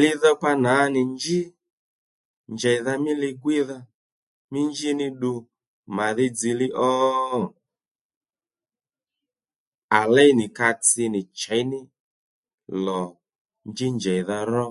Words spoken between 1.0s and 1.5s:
njí